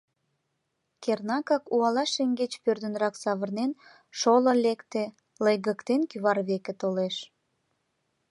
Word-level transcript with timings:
Кернакак, 1.03 1.63
уала 1.77 2.03
шеҥгеч 2.13 2.53
пӧрдынрак 2.63 3.15
савырнен, 3.23 3.71
шоло 4.19 4.53
лекте, 4.65 5.03
лыйгыктен, 5.43 6.01
кӱвар 6.09 6.37
веке 6.49 6.73
толеш. 6.81 7.15